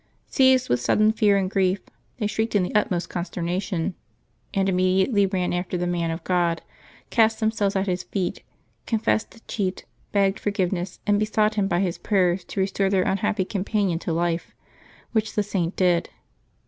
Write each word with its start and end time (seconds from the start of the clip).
Seized 0.25 0.67
with 0.67 0.79
sudden 0.79 1.11
fear 1.11 1.37
and 1.37 1.47
grief, 1.47 1.79
they 2.17 2.25
shrieked 2.25 2.55
in 2.55 2.63
the 2.63 2.73
utmost 2.73 3.07
consternation, 3.07 3.93
and 4.51 4.67
immediately 4.67 5.27
ran 5.27 5.53
after 5.53 5.77
the 5.77 5.85
man 5.85 6.09
of 6.09 6.23
God, 6.23 6.63
cast 7.11 7.39
themselves 7.39 7.75
at 7.75 7.85
his 7.85 8.01
feet, 8.01 8.41
confessed 8.87 9.29
the 9.29 9.41
cheat, 9.41 9.85
begged 10.11 10.39
forgiveness, 10.39 10.99
and 11.05 11.19
besought 11.19 11.53
him 11.53 11.67
by 11.67 11.81
his 11.81 11.99
prayers 11.99 12.43
to 12.45 12.59
restore 12.59 12.89
their 12.89 13.03
unhappy 13.03 13.45
companion 13.45 13.99
to 13.99 14.11
life, 14.11 14.55
which 15.11 15.35
the 15.35 15.43
Saint 15.43 15.75
did. 15.75 16.09